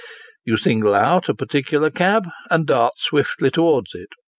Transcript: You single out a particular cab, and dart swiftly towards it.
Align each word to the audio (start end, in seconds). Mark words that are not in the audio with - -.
You 0.45 0.57
single 0.57 0.95
out 0.95 1.29
a 1.29 1.35
particular 1.35 1.91
cab, 1.91 2.27
and 2.49 2.65
dart 2.65 2.97
swiftly 2.97 3.51
towards 3.51 3.93
it. 3.93 4.09